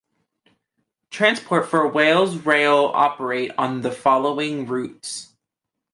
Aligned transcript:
Transport 1.11 1.69
for 1.69 1.87
Wales 1.87 2.35
Rail 2.37 2.89
operate 2.91 3.51
on 3.55 3.81
the 3.81 3.91
following 3.91 4.65
routes. 4.65 5.33